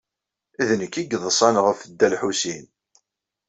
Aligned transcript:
D 0.67 0.69
nekk 0.79 0.93
ay 1.01 1.07
yeḍsan 1.11 1.55
ɣef 1.65 1.79
Dda 1.91 2.07
Lḥusin. 2.13 2.65